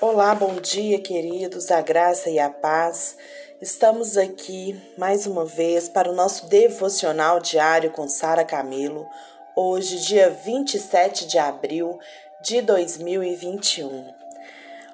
[0.00, 3.16] Olá, bom dia, queridos, a graça e a paz.
[3.62, 9.08] Estamos aqui mais uma vez para o nosso devocional diário com Sara Camilo,
[9.54, 11.98] hoje, dia 27 de abril
[12.42, 14.12] de 2021.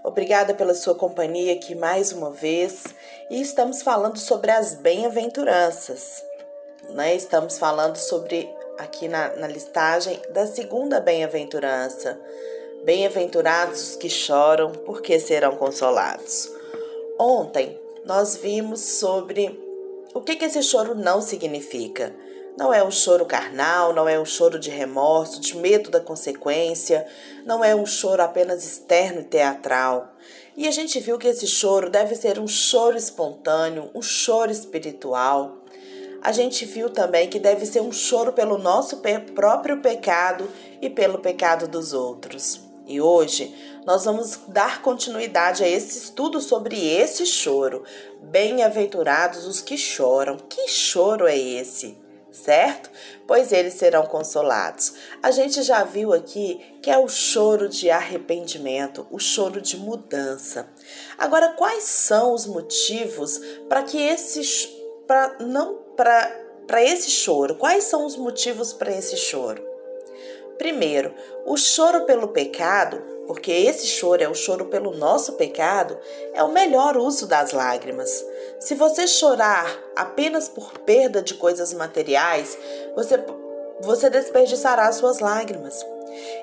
[0.04, 2.84] Obrigada pela sua companhia aqui mais uma vez
[3.30, 6.22] e estamos falando sobre as bem-aventuranças.
[6.90, 7.14] Né?
[7.14, 12.20] Estamos falando sobre, aqui na, na listagem, da segunda bem-aventurança
[12.84, 16.50] Bem-aventurados os que choram, porque serão consolados.
[17.18, 19.60] Ontem nós vimos sobre
[20.14, 22.14] o que, esse choro não significa.
[22.56, 27.06] Não é um choro carnal, não é um choro de remorso, de medo da consequência,
[27.44, 30.14] não é um choro apenas externo e teatral.
[30.56, 35.58] E a gente viu que esse choro deve ser um choro espontâneo, um choro espiritual.
[36.22, 39.02] A gente viu também que deve ser um choro pelo nosso
[39.34, 42.69] próprio pecado e pelo pecado dos outros.
[42.90, 43.54] E hoje
[43.86, 47.84] nós vamos dar continuidade a esse estudo sobre esse choro.
[48.20, 50.36] Bem-aventurados os que choram.
[50.36, 51.96] Que choro é esse?
[52.32, 52.90] Certo?
[53.28, 54.94] Pois eles serão consolados.
[55.22, 60.68] A gente já viu aqui que é o choro de arrependimento, o choro de mudança.
[61.16, 64.40] Agora, quais são os motivos para que esse
[65.06, 66.26] para não para
[66.66, 67.54] para esse choro?
[67.54, 69.69] Quais são os motivos para esse choro?
[70.60, 71.14] Primeiro,
[71.46, 75.98] o choro pelo pecado, porque esse choro é o choro pelo nosso pecado,
[76.34, 78.22] é o melhor uso das lágrimas.
[78.58, 82.58] Se você chorar apenas por perda de coisas materiais,
[82.94, 83.24] você,
[83.80, 85.82] você desperdiçará suas lágrimas.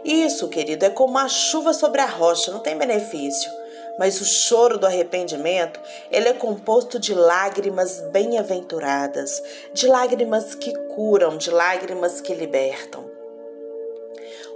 [0.03, 3.51] Isso, querido, é como a chuva sobre a rocha, não tem benefício.
[3.99, 5.79] Mas o choro do arrependimento,
[6.09, 9.43] ele é composto de lágrimas bem-aventuradas,
[9.75, 13.06] de lágrimas que curam, de lágrimas que libertam.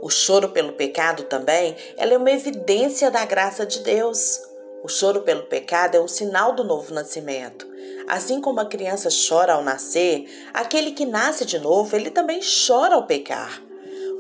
[0.01, 4.41] O choro pelo pecado também, ela é uma evidência da graça de Deus.
[4.83, 7.67] O choro pelo pecado é um sinal do novo nascimento.
[8.07, 12.95] Assim como a criança chora ao nascer, aquele que nasce de novo, ele também chora
[12.95, 13.61] ao pecar.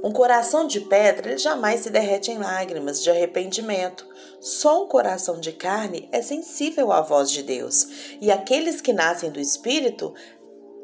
[0.03, 4.07] Um coração de pedra ele jamais se derrete em lágrimas de arrependimento.
[4.39, 7.87] Só um coração de carne é sensível à voz de Deus.
[8.21, 10.13] E aqueles que nascem do Espírito,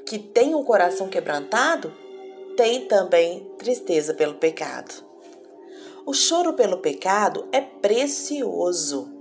[0.06, 1.94] que têm um coração quebrantado,
[2.58, 5.06] tem também tristeza pelo pecado.
[6.08, 9.14] O choro pelo pecado é precioso.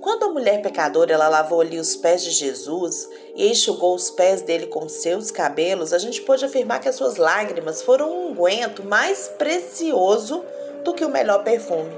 [0.00, 4.40] Quando a mulher pecadora ela lavou ali os pés de Jesus e enxugou os pés
[4.40, 8.82] dele com seus cabelos, a gente pode afirmar que as suas lágrimas foram um unguento
[8.82, 10.42] mais precioso
[10.82, 11.92] do que o melhor perfume.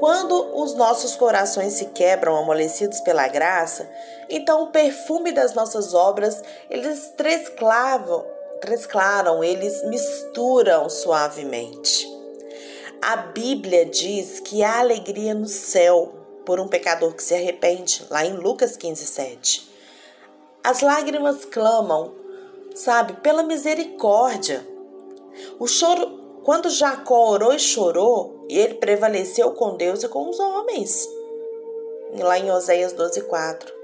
[0.00, 3.86] Quando os nossos corações se quebram amolecidos pela graça,
[4.30, 8.35] então o perfume das nossas obras eles tresclavam
[8.68, 12.06] mesclaram, eles misturam suavemente.
[13.02, 18.24] A Bíblia diz que há alegria no céu por um pecador que se arrepende, lá
[18.24, 19.70] em Lucas 15, 7.
[20.64, 22.14] As lágrimas clamam,
[22.74, 24.66] sabe, pela misericórdia.
[25.58, 31.08] O choro, quando Jacó orou e chorou, ele prevaleceu com Deus e com os homens.
[32.18, 33.75] Lá em Oséias 12, 4.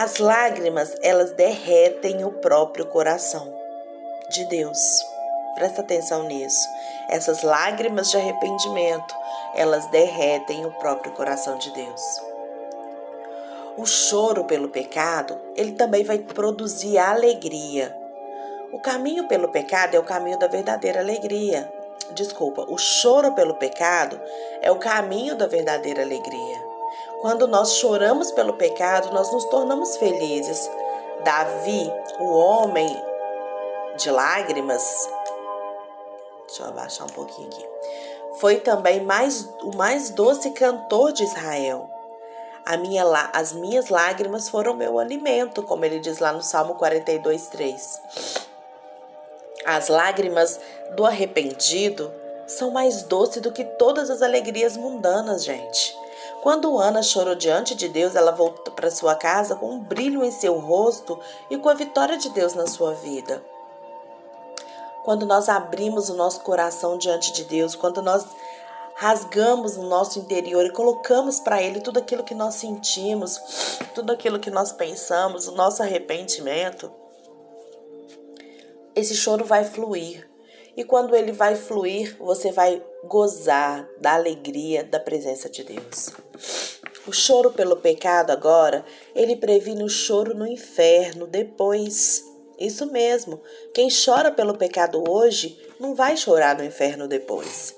[0.00, 3.52] As lágrimas, elas derretem o próprio coração
[4.30, 4.78] de Deus.
[5.54, 6.66] Presta atenção nisso.
[7.10, 9.14] Essas lágrimas de arrependimento,
[9.54, 12.00] elas derretem o próprio coração de Deus.
[13.76, 17.94] O choro pelo pecado, ele também vai produzir alegria.
[18.72, 21.70] O caminho pelo pecado é o caminho da verdadeira alegria.
[22.12, 24.18] Desculpa, o choro pelo pecado
[24.62, 26.69] é o caminho da verdadeira alegria.
[27.20, 30.70] Quando nós choramos pelo pecado, nós nos tornamos felizes.
[31.22, 32.88] Davi, o homem
[33.96, 35.06] de lágrimas,
[36.46, 37.68] deixa eu abaixar um pouquinho aqui,
[38.38, 41.90] foi também mais, o mais doce cantor de Israel.
[42.80, 43.04] Minha,
[43.34, 48.00] as minhas lágrimas foram meu alimento, como ele diz lá no Salmo 42, 3.
[49.66, 50.58] As lágrimas
[50.96, 52.10] do arrependido
[52.46, 55.99] são mais doces do que todas as alegrias mundanas, gente.
[56.42, 60.30] Quando Ana chorou diante de Deus, ela voltou para sua casa com um brilho em
[60.30, 61.18] seu rosto
[61.50, 63.44] e com a vitória de Deus na sua vida.
[65.04, 68.24] Quando nós abrimos o nosso coração diante de Deus, quando nós
[68.94, 74.38] rasgamos o nosso interior e colocamos para Ele tudo aquilo que nós sentimos, tudo aquilo
[74.38, 76.90] que nós pensamos, o nosso arrependimento,
[78.94, 80.28] esse choro vai fluir.
[80.76, 86.10] E quando ele vai fluir, você vai gozar da alegria da presença de Deus.
[87.06, 88.84] O choro pelo pecado agora,
[89.14, 92.24] ele previne o choro no inferno depois.
[92.58, 93.40] Isso mesmo.
[93.74, 97.74] Quem chora pelo pecado hoje não vai chorar no inferno depois.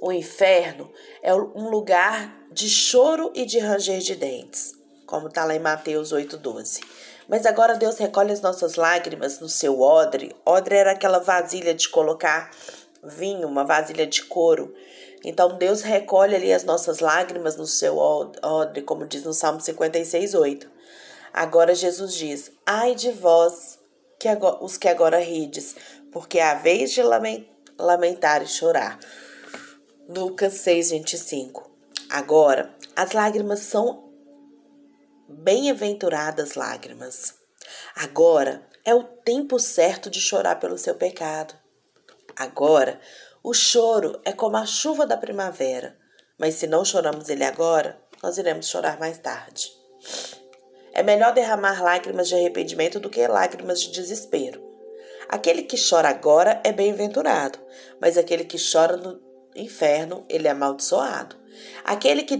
[0.00, 0.90] O inferno
[1.20, 4.72] é um lugar de choro e de ranger de dentes,
[5.04, 6.80] como está lá em Mateus 8,12.
[7.30, 10.34] Mas agora Deus recolhe as nossas lágrimas no seu odre.
[10.44, 12.50] Odre era aquela vasilha de colocar
[13.04, 14.74] vinho, uma vasilha de couro.
[15.24, 20.34] Então Deus recolhe ali as nossas lágrimas no seu odre, como diz no Salmo 56,
[20.34, 20.68] 8.
[21.32, 23.78] Agora Jesus diz: Ai de vós,
[24.18, 25.76] que agora, os que agora rides,
[26.10, 27.00] porque é a vez de
[27.78, 28.98] lamentar e chorar.
[30.08, 31.70] Lucas 6, 25.
[32.10, 34.09] Agora, as lágrimas são
[35.30, 37.34] bem-aventuradas lágrimas.
[37.94, 41.54] Agora é o tempo certo de chorar pelo seu pecado.
[42.36, 43.00] Agora,
[43.42, 45.96] o choro é como a chuva da primavera,
[46.38, 49.72] mas se não choramos ele agora, nós iremos chorar mais tarde.
[50.92, 54.68] É melhor derramar lágrimas de arrependimento do que lágrimas de desespero.
[55.28, 57.58] Aquele que chora agora é bem-aventurado,
[58.00, 59.20] mas aquele que chora no
[59.54, 61.36] inferno, ele é amaldiçoado.
[61.84, 62.36] Aquele que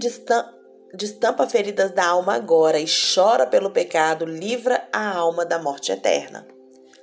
[0.92, 6.46] destampa feridas da alma agora e chora pelo pecado, livra a alma da morte eterna.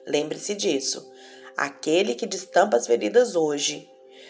[0.06, 1.12] Lembre-se disso.
[1.56, 3.90] Aquele que destampa as feridas hoje,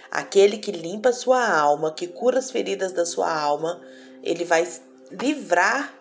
[0.10, 3.82] aquele que limpa sua alma, que cura as feridas da sua alma,
[4.24, 4.68] ele vai
[5.12, 5.94] livrar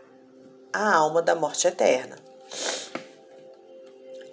[0.73, 2.17] a alma da morte eterna.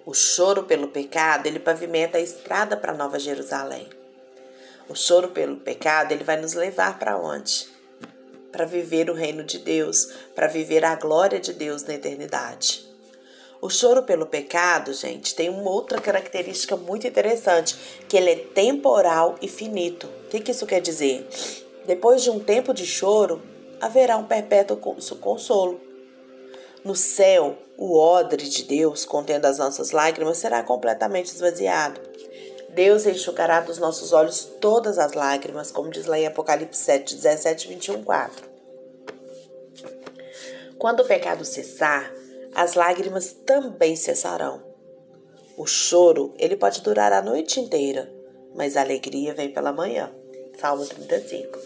[0.05, 3.89] O choro pelo pecado, ele pavimenta a estrada para Nova Jerusalém.
[4.89, 7.72] O choro pelo pecado, ele vai nos levar para onde?
[8.53, 12.87] Para viver o reino de Deus, para viver a glória de Deus na eternidade.
[13.59, 17.75] O choro pelo pecado, gente, tem uma outra característica muito interessante,
[18.07, 20.05] que ele é temporal e finito.
[20.25, 21.27] O que, que isso quer dizer?
[21.85, 23.41] Depois de um tempo de choro,
[23.81, 25.81] haverá um perpétuo consolo.
[26.85, 31.99] No céu, o odre de Deus, contendo as nossas lágrimas, será completamente esvaziado.
[32.73, 37.67] Deus enxugará dos nossos olhos todas as lágrimas, como diz lá em Apocalipse 7, 17,
[37.67, 38.49] 21, 4.
[40.79, 42.11] Quando o pecado cessar,
[42.53, 44.61] as lágrimas também cessarão.
[45.55, 48.11] O choro, ele pode durar a noite inteira,
[48.55, 50.11] mas a alegria vem pela manhã.
[50.59, 51.59] Salmo 35.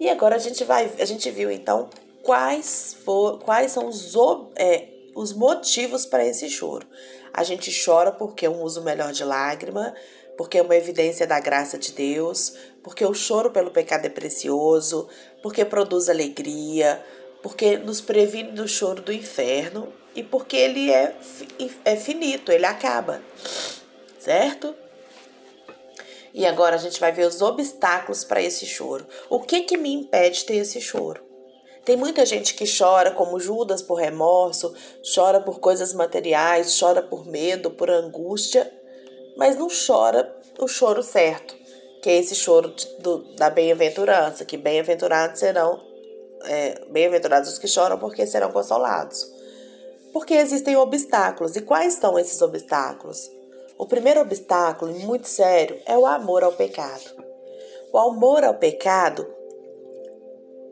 [0.00, 1.88] E agora a gente vai, a gente viu então
[2.22, 4.14] quais, for, quais são os,
[4.56, 6.86] é, os motivos para esse choro.
[7.32, 9.94] A gente chora porque é um uso melhor de lágrima,
[10.36, 15.08] porque é uma evidência da graça de Deus, porque o choro pelo pecado é precioso,
[15.42, 17.04] porque produz alegria,
[17.42, 21.14] porque nos previne do choro do inferno e porque ele é,
[21.84, 23.20] é finito, ele acaba,
[24.18, 24.74] certo?
[26.32, 29.06] E agora a gente vai ver os obstáculos para esse choro.
[29.30, 31.22] O que que me impede de ter esse choro?
[31.84, 34.74] Tem muita gente que chora, como Judas, por remorso,
[35.14, 38.72] chora por coisas materiais, chora por medo, por angústia,
[39.36, 41.54] mas não chora o choro certo,
[42.02, 45.78] que é esse choro do, da bem-aventurança, que bem-aventurados serão,
[46.44, 49.30] é, bem-aventurados os que choram, porque serão consolados.
[50.12, 51.56] Porque existem obstáculos.
[51.56, 53.30] E quais são esses obstáculos?
[53.76, 57.10] O primeiro obstáculo, muito sério, é o amor ao pecado.
[57.92, 59.26] O amor ao pecado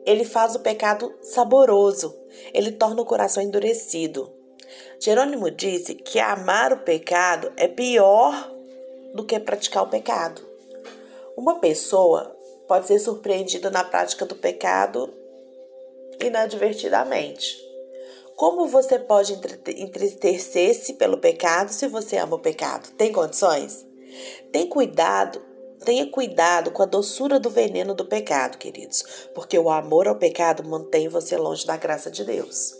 [0.04, 2.16] ele faz o pecado saboroso,
[2.52, 4.32] ele torna o coração endurecido.
[4.98, 8.52] Jerônimo disse que amar o pecado é pior
[9.14, 10.40] do que praticar o pecado.
[11.36, 15.12] Uma pessoa pode ser surpreendida na prática do pecado
[16.20, 17.60] inadvertidamente.
[18.36, 19.38] Como você pode
[19.76, 22.90] entristecer-se pelo pecado se você ama o pecado?
[22.92, 23.86] Tem condições?
[24.50, 25.51] Tem cuidado
[25.84, 30.62] Tenha cuidado com a doçura do veneno do pecado, queridos, porque o amor ao pecado
[30.62, 32.74] mantém você longe da graça de Deus.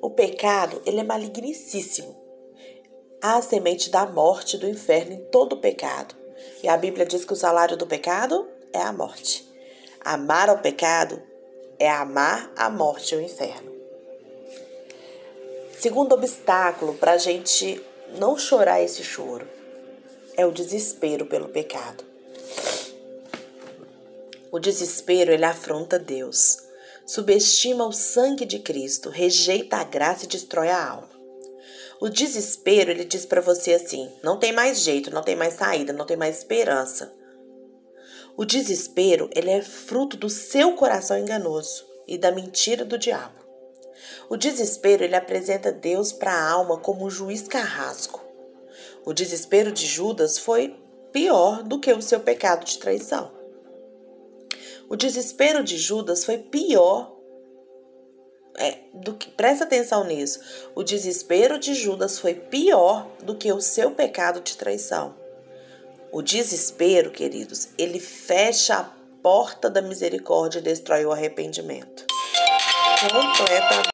[0.00, 2.20] O pecado, ele é malignicíssimo.
[3.22, 6.16] Há a semente da morte do inferno em todo o pecado.
[6.62, 9.48] E a Bíblia diz que o salário do pecado é a morte.
[10.04, 11.22] Amar ao pecado
[11.78, 13.70] é amar a morte e o inferno.
[15.78, 17.80] Segundo obstáculo para a gente
[18.18, 19.48] não chorar esse choro
[20.36, 22.11] é o desespero pelo pecado.
[24.52, 26.58] O desespero ele afronta Deus,
[27.06, 31.08] subestima o sangue de Cristo, rejeita a graça e destrói a alma.
[31.98, 35.94] O desespero ele diz para você assim: não tem mais jeito, não tem mais saída,
[35.94, 37.10] não tem mais esperança.
[38.36, 43.42] O desespero ele é fruto do seu coração enganoso e da mentira do diabo.
[44.28, 48.22] O desespero ele apresenta Deus para a alma como um juiz carrasco.
[49.02, 50.76] O desespero de Judas foi
[51.10, 53.41] pior do que o seu pecado de traição.
[54.92, 57.16] O desespero de Judas foi pior
[58.58, 60.38] é, do que presta atenção nisso.
[60.74, 65.16] O desespero de Judas foi pior do que o seu pecado de traição.
[66.12, 72.04] O desespero, queridos, ele fecha a porta da misericórdia e destrói o arrependimento.
[73.00, 73.91] Completa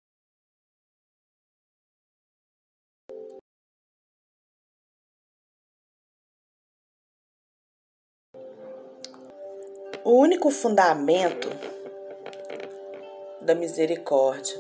[10.05, 11.51] O único fundamento
[13.41, 14.57] da misericórdia,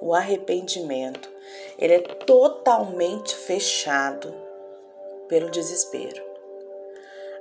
[0.00, 1.30] o arrependimento,
[1.78, 4.34] ele é totalmente fechado
[5.28, 6.22] pelo desespero.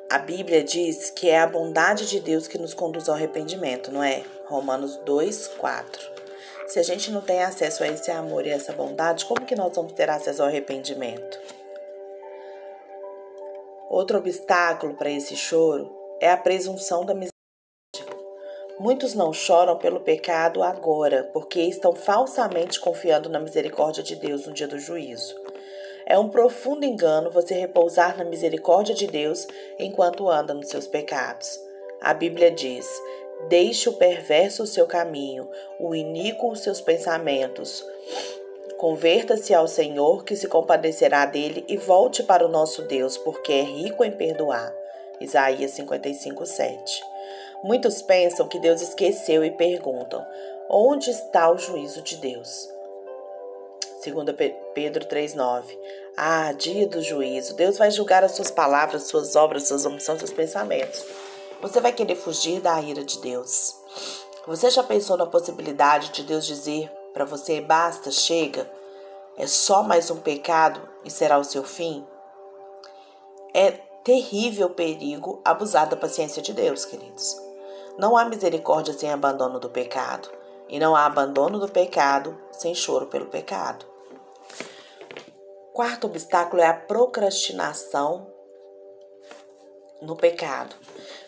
[0.10, 4.04] A Bíblia diz que é a bondade de Deus que nos conduz ao arrependimento, não
[4.04, 4.24] é?
[4.46, 6.12] Romanos 2, 4.
[6.68, 9.76] Se a gente não tem acesso a esse amor e essa bondade, como que nós
[9.76, 11.40] vamos ter acesso ao arrependimento?
[13.90, 17.39] Outro obstáculo para esse choro é a presunção da misericórdia.
[18.80, 24.54] Muitos não choram pelo pecado agora, porque estão falsamente confiando na misericórdia de Deus no
[24.54, 25.36] dia do juízo.
[26.06, 29.46] É um profundo engano você repousar na misericórdia de Deus
[29.78, 31.60] enquanto anda nos seus pecados.
[32.00, 32.88] A Bíblia diz:
[33.50, 37.86] Deixe o perverso o seu caminho, o iníquo os seus pensamentos.
[38.78, 43.62] Converta-se ao Senhor, que se compadecerá dele, e volte para o nosso Deus, porque é
[43.62, 44.74] rico em perdoar.
[45.20, 47.04] Isaías 55, 7.
[47.62, 50.26] Muitos pensam que Deus esqueceu e perguntam:
[50.70, 52.70] onde está o juízo de Deus?
[54.02, 54.16] 2
[54.74, 55.78] Pedro 3,9
[56.16, 57.56] Ah, dia do juízo.
[57.56, 61.06] Deus vai julgar as suas palavras, suas obras, suas omissões, seus pensamentos.
[61.62, 63.76] Você vai querer fugir da ira de Deus.
[64.48, 68.72] Você já pensou na possibilidade de Deus dizer para você: basta, chega?
[69.38, 72.08] É só mais um pecado e será o seu fim?
[73.54, 73.72] É
[74.04, 77.49] terrível perigo abusar da paciência de Deus, queridos.
[78.00, 80.32] Não há misericórdia sem abandono do pecado,
[80.70, 83.86] e não há abandono do pecado sem choro pelo pecado.
[85.74, 88.26] Quarto obstáculo é a procrastinação
[90.02, 90.78] no pecado.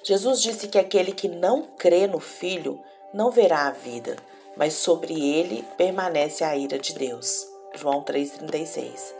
[0.01, 2.79] Jesus disse que aquele que não crê no Filho
[3.13, 4.15] não verá a vida,
[4.55, 7.49] mas sobre ele permanece a ira de Deus.
[7.75, 9.13] João 3,36.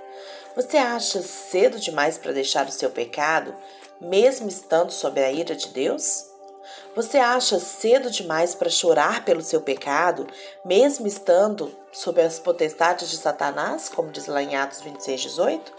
[0.55, 3.53] Você acha cedo demais para deixar o seu pecado,
[3.99, 6.30] mesmo estando sob a ira de Deus?
[6.95, 10.27] Você acha cedo demais para chorar pelo seu pecado,
[10.65, 15.73] mesmo estando sob as potestades de Satanás, como diz lá em Atos 26, 18?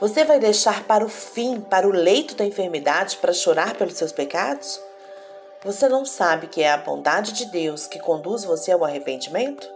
[0.00, 4.12] Você vai deixar para o fim, para o leito da enfermidade, para chorar pelos seus
[4.12, 4.80] pecados?
[5.64, 9.70] Você não sabe que é a bondade de Deus que conduz você ao arrependimento?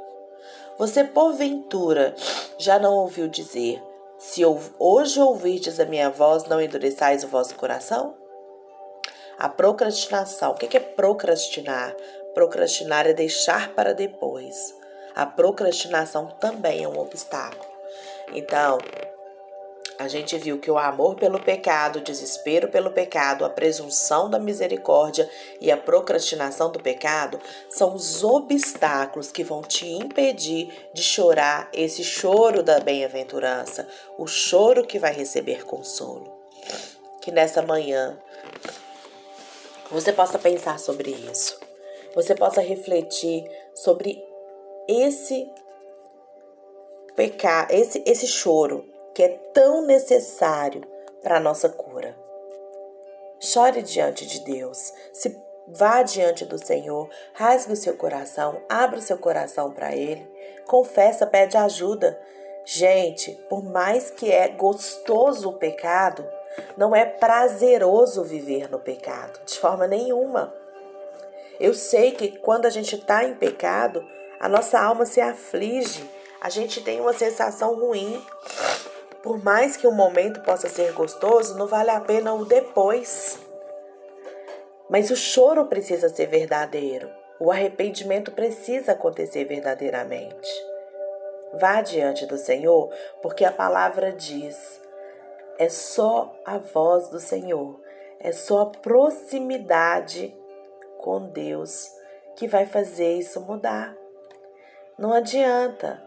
[0.79, 2.15] Você, porventura,
[2.59, 3.81] já não ouviu dizer:
[4.19, 4.43] Se
[4.79, 8.15] hoje ouvirdes a minha voz, não endureçais o vosso coração?
[9.38, 10.52] A procrastinação.
[10.52, 11.95] O que é procrastinar?
[12.35, 14.75] Procrastinar é deixar para depois.
[15.14, 17.71] A procrastinação também é um obstáculo.
[18.33, 18.78] Então,
[19.99, 24.38] a gente viu que o amor pelo pecado, o desespero pelo pecado, a presunção da
[24.38, 25.28] misericórdia
[25.59, 27.40] e a procrastinação do pecado
[27.71, 33.88] são os obstáculos que vão te impedir de chorar esse choro da bem-aventurança,
[34.19, 36.37] o choro que vai receber consolo.
[37.23, 38.19] Que nessa manhã
[39.90, 41.59] você possa pensar sobre isso.
[42.14, 44.23] Você possa refletir sobre
[44.88, 45.49] esse
[47.14, 50.83] pecado, esse, esse choro que é tão necessário
[51.23, 52.16] para a nossa cura.
[53.40, 55.37] Chore diante de Deus, se
[55.69, 60.26] vá diante do Senhor, rasgue o seu coração, abra o seu coração para Ele,
[60.66, 62.19] confessa, pede ajuda.
[62.64, 66.26] Gente, por mais que é gostoso o pecado,
[66.77, 70.53] não é prazeroso viver no pecado, de forma nenhuma.
[71.59, 74.05] Eu sei que quando a gente está em pecado,
[74.39, 76.09] a nossa alma se aflige,
[76.41, 78.23] a gente tem uma sensação ruim.
[79.23, 83.39] Por mais que o momento possa ser gostoso, não vale a pena o depois.
[84.89, 87.11] Mas o choro precisa ser verdadeiro.
[87.41, 90.49] O arrependimento precisa acontecer verdadeiramente.
[91.55, 92.91] Vá diante do Senhor,
[93.23, 94.81] porque a palavra diz:
[95.59, 97.81] é só a voz do Senhor,
[98.21, 100.37] é só a proximidade
[100.99, 101.91] com Deus
[102.37, 103.97] que vai fazer isso mudar.
[104.99, 106.03] Não adianta,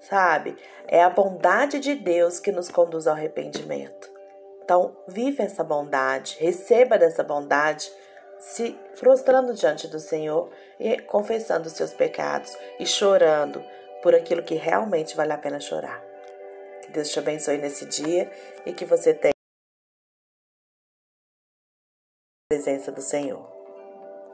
[0.00, 0.56] sabe?
[0.86, 4.12] É a bondade de Deus que nos conduz ao arrependimento.
[4.62, 7.90] Então, vive essa bondade, receba dessa bondade,
[8.38, 13.64] se prostrando diante do Senhor e confessando os seus pecados e chorando
[14.02, 16.13] por aquilo que realmente vale a pena chorar.
[16.94, 18.30] Deus te abençoe nesse dia
[18.64, 19.34] e que você tenha
[22.44, 23.53] a presença do Senhor.